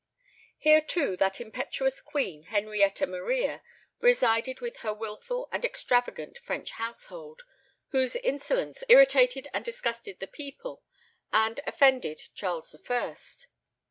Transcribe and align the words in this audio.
Here 0.57 0.81
too 0.81 1.15
that 1.17 1.39
impetuous 1.39 2.01
queen, 2.01 2.45
Henrietta 2.45 3.05
Maria, 3.05 3.61
resided 3.99 4.59
with 4.59 4.77
her 4.77 4.91
wilful 4.91 5.47
and 5.51 5.63
extravagant 5.63 6.39
French 6.39 6.71
household, 6.71 7.43
whose 7.89 8.15
insolence 8.15 8.83
irritated 8.89 9.47
and 9.53 9.63
disgusted 9.63 10.19
the 10.19 10.25
people 10.25 10.81
and 11.31 11.59
offended 11.67 12.19
Charles 12.33 12.71
the 12.71 12.79
First. 12.79 13.45